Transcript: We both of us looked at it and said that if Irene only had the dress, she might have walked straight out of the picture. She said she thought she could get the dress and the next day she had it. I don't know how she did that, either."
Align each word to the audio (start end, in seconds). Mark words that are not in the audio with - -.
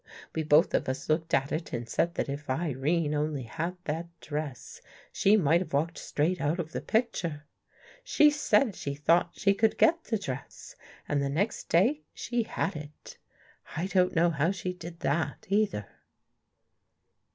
We 0.33 0.41
both 0.41 0.73
of 0.73 0.89
us 0.89 1.07
looked 1.09 1.31
at 1.35 1.51
it 1.51 1.73
and 1.73 1.87
said 1.87 2.15
that 2.15 2.27
if 2.27 2.49
Irene 2.49 3.13
only 3.13 3.43
had 3.43 3.77
the 3.83 4.07
dress, 4.19 4.81
she 5.11 5.37
might 5.37 5.61
have 5.61 5.73
walked 5.73 5.99
straight 5.99 6.41
out 6.41 6.57
of 6.57 6.71
the 6.71 6.81
picture. 6.81 7.43
She 8.03 8.31
said 8.31 8.73
she 8.73 8.95
thought 8.95 9.29
she 9.33 9.53
could 9.53 9.77
get 9.77 10.05
the 10.05 10.17
dress 10.17 10.75
and 11.07 11.21
the 11.21 11.29
next 11.29 11.69
day 11.69 12.01
she 12.15 12.41
had 12.41 12.75
it. 12.75 13.19
I 13.77 13.85
don't 13.85 14.15
know 14.15 14.31
how 14.31 14.49
she 14.49 14.73
did 14.73 15.01
that, 15.01 15.45
either." 15.49 15.87